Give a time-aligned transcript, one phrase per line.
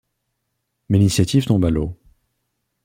[0.89, 1.95] Mais l'initiative tombe à l'eau.